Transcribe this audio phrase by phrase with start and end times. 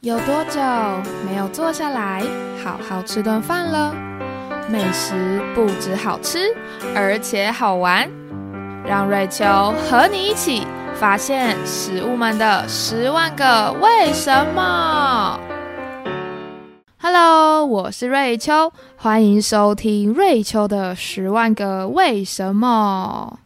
[0.00, 0.60] 有多久
[1.26, 2.22] 没有坐下来
[2.62, 3.92] 好好吃顿饭了？
[4.70, 6.54] 美食不止好吃，
[6.94, 8.08] 而且好玩。
[8.86, 9.44] 让瑞秋
[9.90, 10.64] 和你一起
[10.94, 15.40] 发现食物们的十万个为什么。
[17.02, 23.40] Hello，我是瑞秋，欢迎收听瑞秋的十万个为什么。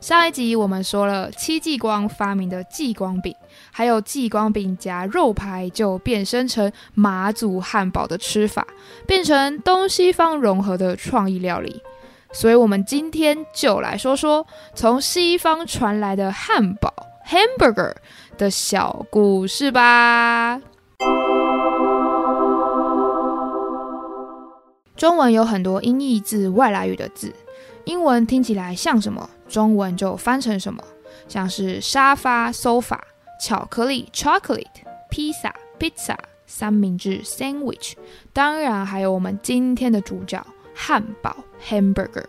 [0.00, 3.34] 上一集我们说了戚继光发明的继光饼，
[3.72, 8.64] 还有继光饼夹肉排就变身成马祖汉堡的吃法，
[9.06, 11.82] 变成东西方融合的创意料理。
[12.32, 16.92] 所以，我们今天就来说说从西方传来的汉堡
[17.26, 17.94] （hamburger）
[18.38, 20.60] 的小故事吧。
[24.96, 27.34] 中文有很多音译自外来语的字。
[27.86, 30.82] 英文听起来像什么，中文就翻成什么，
[31.28, 32.98] 像是沙发 （sofa）、
[33.40, 34.66] 巧克力 （chocolate）、
[35.08, 37.92] 披萨 （pizza）、三明治 （sandwich），
[38.32, 42.24] 当然还有我们今天的主角汉堡 （hamburger）。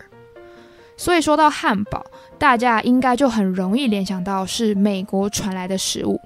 [0.96, 2.06] 所以说到汉堡，
[2.38, 6.22] 大家应该就很容易联想到是美国传来的食物。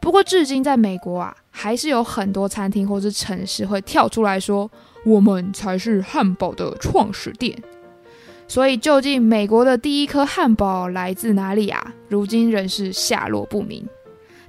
[0.00, 4.70] 不过至今在美国啊，还是有很多餐厅或是城市会跳出来说，
[5.04, 7.62] 我们才是汉堡的创始店。
[8.46, 11.92] 所以，究竟美国的第一颗汉堡来自哪里啊？
[12.08, 13.86] 如今仍是下落不明。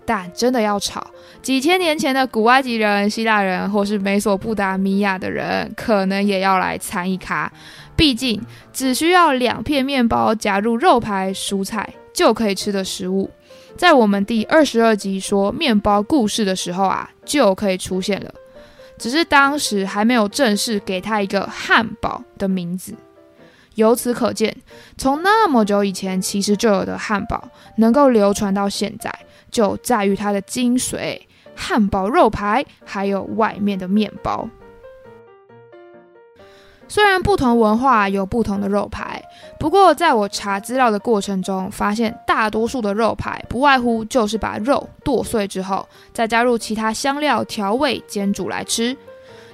[0.07, 1.07] 但真的要吵，
[1.41, 7.51] 几千年前的古埃及人、希腊人，或是美索不达米亚的人，可能也要来参一咖。
[7.95, 8.39] 毕竟，
[8.71, 13.31] 只需要两片面包加入肉排、蔬菜就可以吃的食物，
[13.75, 18.31] 在我们第二十二集说面包故事的时候啊，就可以出现了。
[18.99, 22.93] 只是当时还没有正式给它一个汉堡的名字。
[23.76, 24.56] 由此可见，
[24.98, 27.44] 从那么久以前其实就有的汉堡，
[27.78, 29.14] 能够流传到现在，
[29.52, 31.20] 就在于它的精髓——
[31.56, 34.50] 汉堡肉排，还有外面的面包。
[36.88, 39.20] 虽然不同文化有不同的肉排，
[39.59, 48.96] 不过在我查资料的过程中，发现大多数的肉排不外乎就是把肉剁碎之后，再加入其他香料调味煎煮来吃。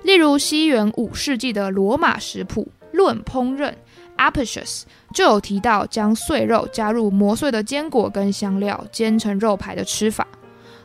[0.04, 2.68] 例如西元五世纪的罗马食谱
[3.02, 3.70] 《论烹饪》。
[4.18, 4.84] Apicius
[5.16, 10.28] 就有提到将碎肉加入磨碎的坚果跟香料煎成肉排的吃法，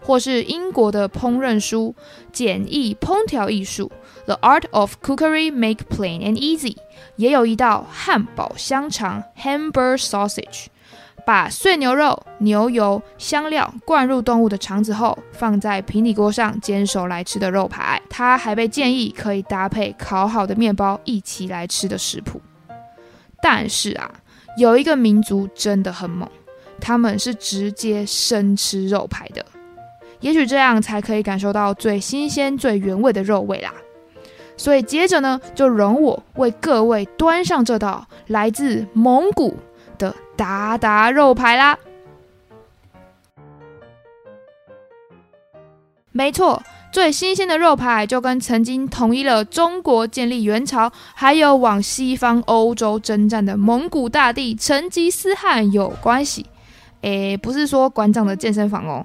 [0.00, 1.94] 或是英国的烹饪书
[2.32, 3.92] 《简易烹调艺术》
[4.24, 6.76] The Art of Cookery Make Plain and Easy
[7.16, 10.66] 也有一道汉堡香肠 Hamburger Sausage，
[11.26, 18.00] 把碎牛肉、牛油、香料灌入动物的肠子后，放在平底锅上煎熟来吃的肉排。
[18.08, 22.40] 它还被建议可以搭配烤好的面包一起来吃的食谱。
[23.42, 24.08] 但是啊，
[24.56, 26.28] 有一个民族真的很猛，
[26.80, 29.44] 他们是直接生吃肉排的。
[30.20, 33.74] 也许这样才可以感受到最新鲜、最原味的肉味啦。
[34.56, 39.56] 所以接着呢，就容我为各位端上这道来自蒙古
[39.96, 41.78] 的达达肉排啦。
[46.12, 46.62] 没错。
[46.92, 56.46] 最新鲜的肉排就跟曾经统一了中国、建立元朝，还有往西方欧洲征战的蒙古大帝成吉思汗有关系。
[57.02, 59.04] 诶，不是说馆长的健身房哦。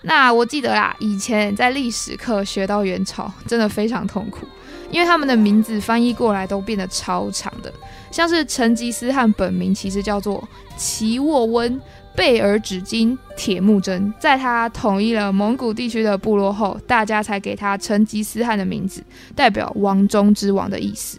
[0.00, 4.46] 那我记得啦，以前在历史课学到元朝，真的非常痛苦，
[4.90, 7.70] 因为他们的名字翻译过来都变得超长的，
[8.14, 11.80] 像是成吉思汗本名其实叫做齐沃温。
[12.14, 19.02] 贝尔纸巾铁木真，在他统一了蒙古地区的部落后，大家才给他成吉思汗的名字，
[19.34, 21.18] 代表王中之王的意思。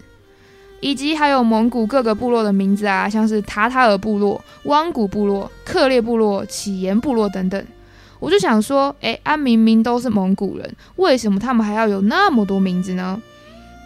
[0.80, 7.62] 以及还有蒙古各个部落的名字啊，像是塔塔尔部落、汪古部落、克烈部落、乞颜部落等等。
[8.22, 13.22] 我就想说，哎，啊，明明都是蒙古人，为什么他们还要有那么多名字呢？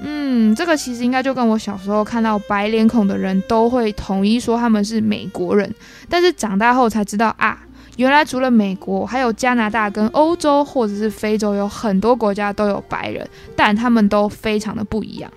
[0.02, 5.70] 嗯，这个其实应该就跟我小时候看到白脸孔的人都会统一说他们是美国人，
[6.08, 7.62] 但是长大后才知道啊，
[7.98, 15.30] 原来除了美国，还有加拿大跟欧洲或者是非洲有很多国家都有白人，但他们都非常的不一样。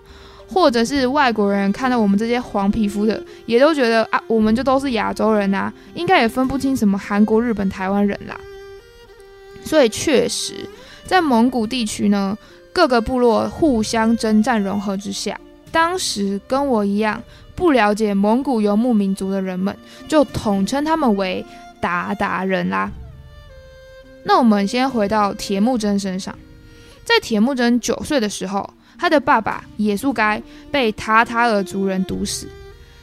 [0.46, 8.38] 或者是外国人看到我们这些黄皮肤的，也都觉得啊，我们就都是亚洲人呐，应该也分不清什么韩国、日本、台湾人啦。
[9.64, 10.68] 所以确实，
[11.04, 12.38] 在蒙古地区呢。
[12.72, 15.38] 各个部落互相征战融合之下，
[15.70, 17.22] 当时跟我一样
[17.54, 19.76] 不了解蒙古游牧民族的人们，
[20.08, 21.44] 就统称他们为
[21.80, 22.90] 鞑靼人啦。
[24.24, 26.36] 那我们先回到铁木真身上，
[27.04, 30.40] 在铁木真九岁的时候，他的爸爸也速该
[30.70, 32.46] 被塔塔尔族人毒死，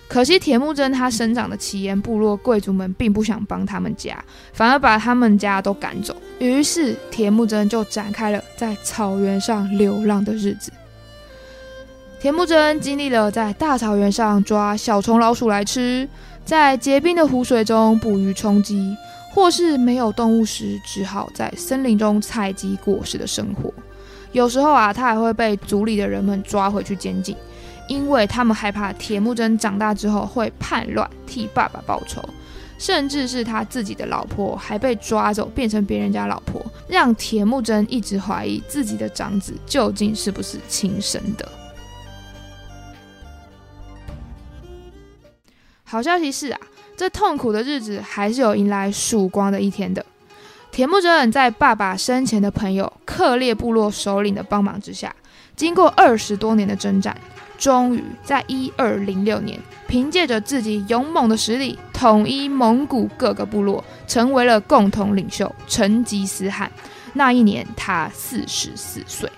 [0.10, 4.18] 可惜铁木真他生长的奇岩部落贵族们并不想帮他们家，
[4.52, 6.16] 反而把他们家都赶走。
[6.40, 10.72] 于是铁木真就展开了在草原上流浪的日子。
[12.20, 16.10] 铁木真经历了在大草原上抓小虫老鼠来吃，
[16.44, 18.98] 在结冰的湖水中捕鱼充饥，
[19.32, 23.72] 或是没有动物时只好在森林中采集果实的生活。
[24.32, 27.36] 有时候啊，他还会被族里的人们抓回去监禁，
[27.90, 32.24] 因为他们害怕铁木真长大之后会叛乱，替爸爸报仇。
[32.78, 41.46] 甚至是他自己的老婆还被抓走，变成别人家老婆，让铁木真一直怀疑自己的长子究竟是不是亲生的。
[45.84, 46.60] 好消息是啊，
[46.96, 50.06] 这痛苦的日子还是有迎来曙光的一天的。
[50.80, 55.14] 铁木真在爸爸生前的朋友克烈部落首领的帮忙之下，
[55.54, 57.14] 经过二十多年的征战，
[57.58, 59.60] 终于在一二零六年，
[59.90, 66.72] 凭借着自己勇猛的实力，统一蒙古各个部落，成为了共同领袖成吉思汗。
[67.12, 69.30] 那一年，他四十四岁。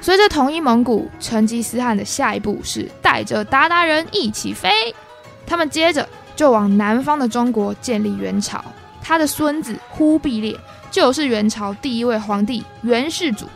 [0.00, 4.70] 随着统一蒙古，成吉思汗的下一步是带着鞑靼人一起飞，
[5.44, 8.64] 他们接着就往南方的中国建立元朝。
[9.06, 10.58] 他的孙子忽必烈
[10.90, 13.46] 就是元朝第一位皇帝元世祖，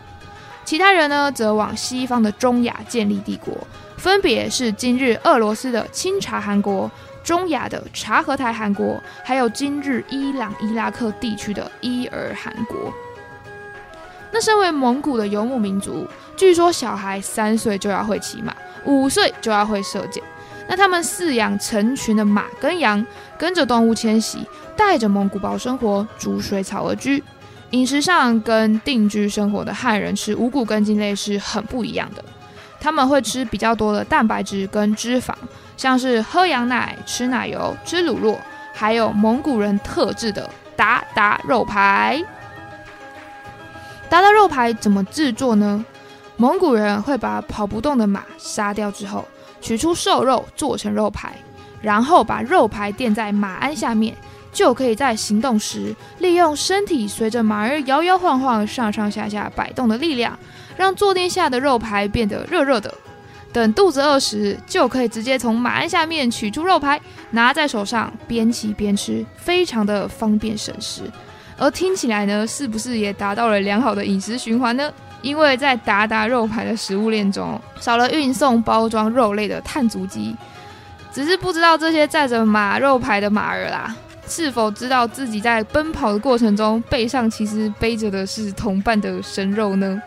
[0.64, 3.52] 其他人呢则往西方的中亚建立帝国，
[3.96, 6.88] 分别是今日俄罗斯的亲察汗国、
[7.24, 12.94] 中亚的察合台汗国，还有今日伊朗、伊拉克地区的伊尔汗国。
[14.30, 16.06] 那身为蒙古的游牧民族，
[16.36, 18.54] 据说小孩三岁就要会骑马，
[18.84, 20.22] 五岁就要会射箭。
[20.70, 23.04] 那他们饲养成群的马跟羊，
[23.36, 24.46] 跟着动物迁徙。
[24.76, 27.22] 带着蒙古包生活，逐水草而居，
[27.70, 32.24] 饮食上跟定居生活的汉人吃五谷根茎类是很不一样的。
[32.80, 35.34] 他们会吃比较多的蛋白质跟脂肪，
[35.76, 38.38] 像是喝羊奶、吃奶油、吃乳酪，
[38.72, 42.24] 还有蒙古人特制的达达肉排。
[44.08, 45.84] 达达肉排怎么制作呢？
[46.36, 49.28] 蒙古人会把跑不动的马杀掉之后，
[49.60, 51.34] 取出瘦肉做成肉排，
[51.80, 54.14] 然后把肉排垫在马鞍下面。
[54.52, 60.36] 就可以在行动时利用身体随着马儿摇摇晃晃、上上下下摆动的力量，
[60.76, 62.92] 让坐垫下的肉排变得热热的。
[63.52, 71.02] 等肚子饿时，就可以直接从马鞍下面取出肉排，拿在手上边骑边吃，非常的方便省时。
[71.56, 74.92] 而听起来呢，是不是也达到了良好的饮食循环呢？
[75.22, 80.36] 因为在达达肉排的食物链中，少了运送包装肉类的碳足迹，
[81.12, 83.94] 只是不知道这些载着马肉排的马儿啦。
[84.26, 90.00] 是否知道自己在奔跑的过程中背上其实背着的是同伴的生肉呢？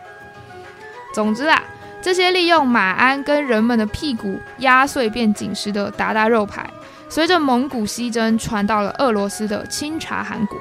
[1.14, 1.62] 总之啊，
[2.00, 6.68] 这些利用马鞍跟人们的屁股压碎变紧实的达达肉排，
[7.10, 10.58] 随着蒙古西征传到了俄罗斯的钦察汗国。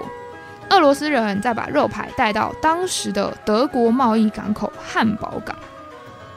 [0.73, 5.55] 俄罗斯人再把肉排带到当时的德国贸易港口汉堡港。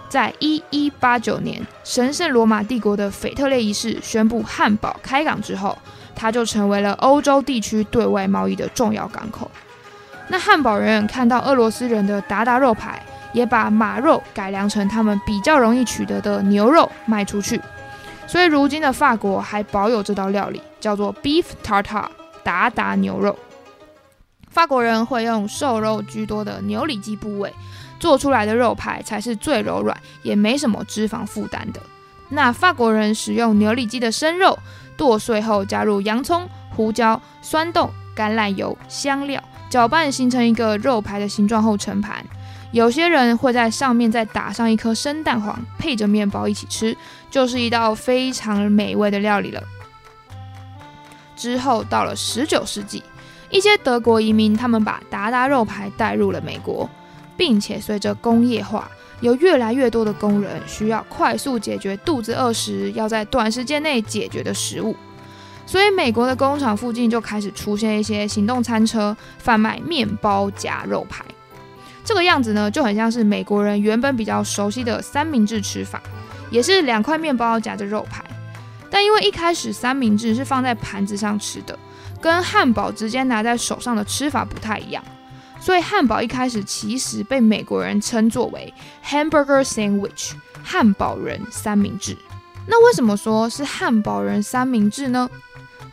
[0.09, 5.77] 在一一八九年，神圣罗马帝国的腓特烈一世宣布汉堡开港之后。
[6.19, 9.51] 它就成为了欧洲地区对外贸易的重要港口。
[10.29, 12.99] 那汉堡人看到俄罗斯人的达达肉排，
[13.35, 17.61] 也把马肉改良成他们比较容易取得的牛肉卖出去。
[18.27, 22.07] 所以如今的法国还保有这道料理，叫做 beef tartar
[22.43, 23.39] 达达牛肉。
[24.57, 27.53] 法国人会用瘦肉居多的牛里脊部位
[28.01, 31.81] 做出来的肉排才是最柔软，也没什么脂肪负担的。
[32.31, 34.59] 那法国人使用牛里脊的生肉。
[34.97, 42.25] 剁碎后加入洋葱、胡椒、酸豆、橄榄油、香料，搅拌形成一个肉排的形状后盛盘。
[42.73, 46.97] 有些人会在上面再打上一颗生蛋黄，配着面包一起吃，
[47.31, 49.63] 就是一道非常美味的料理了。
[51.37, 53.03] 之后到了十九世纪，
[53.51, 56.89] 一些德国移民他们把达达肉排带入了美国，
[57.37, 58.91] 并且随着工业化。
[59.23, 64.95] 有越来越多的工人需要快速解决肚子饿时要在短时间内解决的食物，
[65.65, 71.25] 所以美国的工厂附近就开始出现一些行动餐车，贩卖面包夹肉排。
[72.05, 76.03] 这个样子呢，就很像是美国人原本比较熟悉的三明治吃法，
[76.51, 78.23] 也是两块面包夹着肉排。
[78.91, 81.79] 但因为一开始三明治是放在盘子上吃的，
[82.21, 85.03] 跟汉堡直接拿在手上的吃法不太一样。
[85.61, 88.73] 所以汉堡一开始其实被美国人称作为
[89.05, 92.17] hamburger sandwich 汉堡人三明治。
[92.67, 95.29] 那为什么说是汉堡人三明治呢？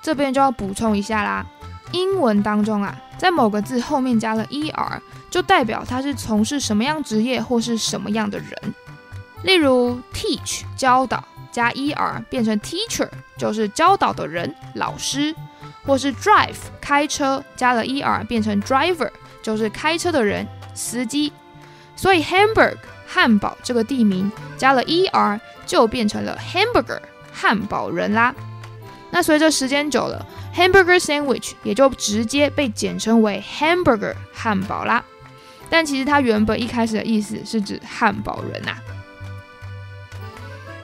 [0.01, 1.45] 这边就要补充一下啦。
[1.91, 8.49] 英文当中啊，在某个字后面加了 er，就代表他是从事什么样职业或是什么样的人。
[9.43, 11.23] 例如 teach 教导
[11.53, 13.07] 加 er 变成 teacher，
[13.37, 15.33] 就是教导的人、老师；
[15.85, 19.09] 或是 drive 开车加了 er 变成 driver，
[19.41, 21.31] 就是开车的人、司机。
[21.95, 26.99] 所以 Hamburg 汉堡这个地名加了 er 就变成了 hamburger
[27.31, 28.33] 汉堡人啦。
[29.11, 35.03] 那随着时间久了，hamburger sandwich 也就直接被简称为 hamburger 汉堡啦。
[35.69, 38.75] 但其实它原本一开始的意思是指汉堡人呐。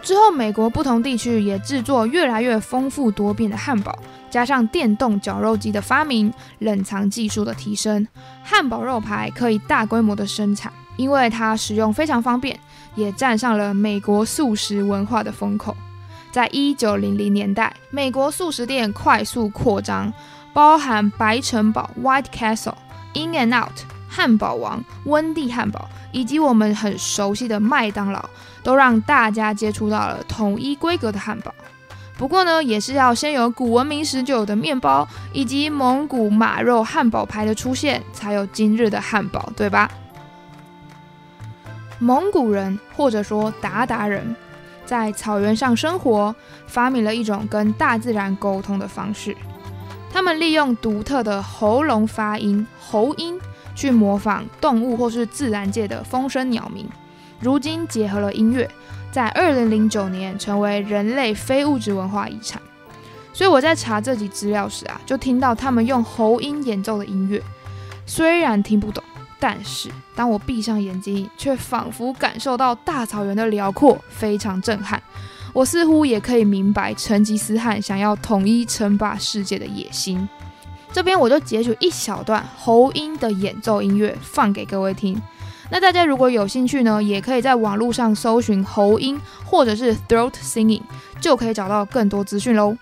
[0.09, 3.95] 之后，美国不同地区也制作越来越丰富多变的汉堡，
[4.27, 8.07] 加上电动绞肉机的发明、冷藏技术的提升，
[8.43, 10.73] 汉堡肉排可以大规模的生产。
[10.97, 12.59] 因为它使用非常方便，
[12.95, 15.77] 也站上了美国素食文化的风口。
[16.31, 20.11] 在一九零零年代，美国素食店快速扩张，
[20.51, 22.73] 包含白城堡 （White Castle）、
[23.13, 23.98] In and Out。
[24.19, 28.29] 汉堡王、温蒂汉堡以及我们很熟悉的麦当劳，
[28.61, 31.55] 都让大家接触到了统一规格的汉堡。
[32.17, 39.89] 不过呢，也是要先有古文明时就有的面包以及蒙古马肉汉堡排的出现，才有今日的汉堡，对吧？
[41.97, 44.35] 蒙古人或者说鞑靼人，
[44.85, 46.35] 在草原上生活，
[46.67, 49.33] 发明了一种跟大自然沟通的方式。
[50.11, 53.39] 他们利用独特的喉咙发音——喉音。
[53.79, 56.85] 去模仿动物或是自然界的风声鸟鸣，
[57.39, 58.69] 如今结合了音乐，
[59.09, 62.61] 在二零零九年成为人类非物质文化遗产。
[63.31, 67.41] 所以我在查这集资料时啊，就听到他们用喉音演奏的音乐，
[68.05, 69.01] 虽然听不懂，
[69.39, 75.01] 但是当我闭上眼睛，却仿佛感受到大草原的辽阔，非常震撼。
[75.53, 80.27] 我似乎也可以明白成吉思汗想要统一称霸世界的野心。
[80.91, 85.21] 这边我就截取一小段喉音的演奏音乐放给各位听。
[85.71, 90.81] 那大家如果有兴趣呢，也可以在网络上搜寻喉音或者是 throat singing，
[91.21, 92.75] 就可以找到更多资讯喽。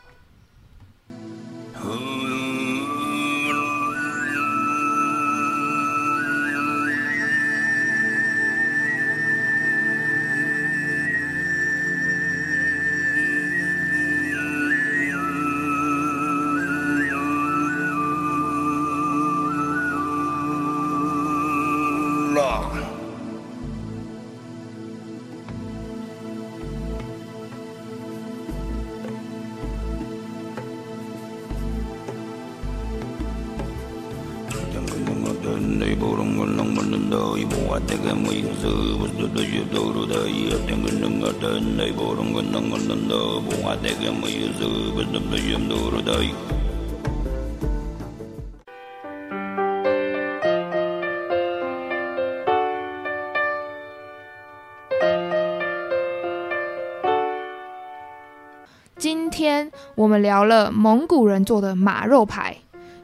[58.97, 62.57] 今天我们聊了蒙古人做的马肉排。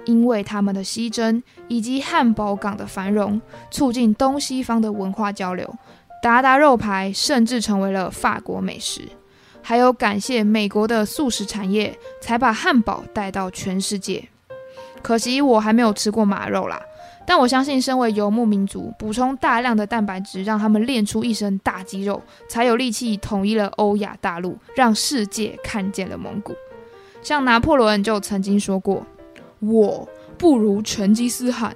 [0.06, 5.74] 因为他们的西征以及汉堡港的繁荣，促进东西方的文化交流，
[6.24, 9.02] 达达肉排甚至成为了法国美食。
[9.62, 14.30] 还有感谢美国的素食产业，才把汉堡带到全世界。
[15.02, 16.82] 可惜我还没有吃过马肉啦，
[17.28, 26.56] 但我相信身为游牧民族，补充大量的蛋白质，让他们练出一身大肌肉，才有力气统一了欧亚大陆，让世界看见了蒙古。
[27.22, 29.06] 像拿破仑就曾经说过。
[29.60, 31.76] 我不如成吉思汗。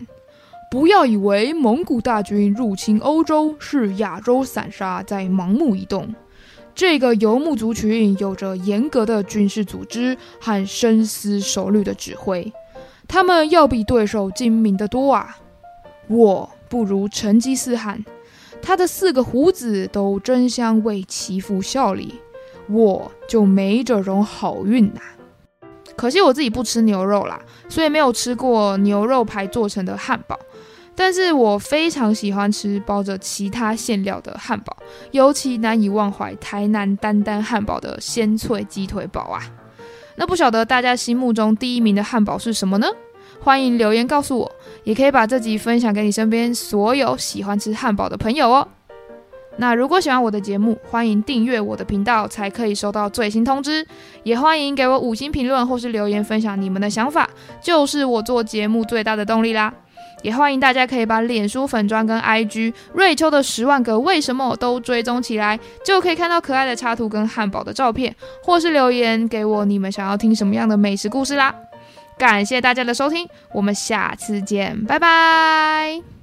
[0.69, 6.13] 不要以为蒙古大军入侵欧洲是亚洲散沙在盲目移动，
[6.75, 12.51] 这个游牧族群有着严格的军事组织和深思熟虑的指挥，
[13.07, 15.37] 他们要比对手精明得多啊！
[16.07, 18.03] 我不如成吉思汗，
[18.61, 22.15] 他的四个胡子都争相为其父效力，
[22.69, 24.99] 我就没这种好运呐。
[25.95, 30.37] 可惜我自己不吃牛肉啦，所以没有吃过牛肉排做成的汉堡。
[30.99, 34.75] 但是我非常喜欢吃包着其他馅料的汉堡，
[35.11, 39.39] 尤其难以忘怀台南丹丹汉堡的鲜脆鸡腿堡啊！
[40.15, 42.87] 那不晓得大家心目中第一名的汉堡是什么呢？
[43.39, 44.51] 欢迎留言告诉我，
[44.83, 48.67] 也可以把这集分享给你身边所有喜欢吃汉堡的朋友哦。
[49.57, 53.85] 那如果喜欢我的节目，欢迎订阅我的频道，才可以收到最新通知。
[54.23, 57.29] 也欢迎给我五星评论或是留言分享你们的想法，
[57.61, 59.73] 就是我做节目最大的动力啦。
[60.23, 71.53] 也欢迎大家可以把脸书粉砖跟 IG 瑞秋的十万个为什么都追踪起来，就可以看到可爱的插图跟汉堡的照片，或是留言给我你们想要听什么样的美食故事啦。
[72.17, 76.16] 感谢大家的收听，我们下次见，拜拜。